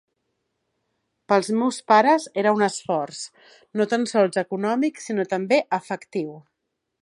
Pels 1.31 1.49
meus 1.57 1.77
pares 1.91 2.25
era 2.43 2.53
un 2.59 2.65
esforç, 2.69 3.21
no 3.81 3.87
tan 3.93 4.09
sols 4.13 4.41
econòmic, 4.47 5.05
sinó 5.09 5.27
també 5.35 5.61
afectiu. 5.79 6.35